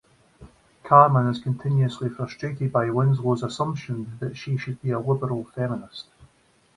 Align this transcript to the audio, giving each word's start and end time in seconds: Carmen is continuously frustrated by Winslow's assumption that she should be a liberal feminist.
Carmen 0.83 1.27
is 1.29 1.37
continuously 1.43 2.09
frustrated 2.09 2.73
by 2.73 2.89
Winslow's 2.89 3.43
assumption 3.43 4.17
that 4.19 4.35
she 4.35 4.57
should 4.57 4.81
be 4.81 4.89
a 4.89 4.97
liberal 4.99 5.43
feminist. 5.53 6.07